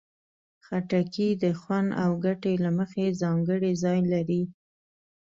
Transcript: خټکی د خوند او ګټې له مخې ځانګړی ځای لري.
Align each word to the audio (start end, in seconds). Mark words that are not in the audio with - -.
خټکی 0.65 1.29
د 1.43 1.45
خوند 1.59 1.89
او 2.03 2.11
ګټې 2.25 2.53
له 2.63 2.69
مخې 2.77 3.17
ځانګړی 3.21 3.71
ځای 3.83 3.99
لري. 4.13 4.43